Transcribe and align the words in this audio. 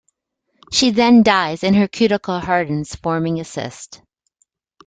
She 0.71 0.89
then 0.89 1.21
dies 1.21 1.63
and 1.63 1.75
her 1.75 1.87
cuticle 1.87 2.39
hardens 2.39 2.95
forming 2.95 3.39
a 3.39 3.45
cyst. 3.45 4.01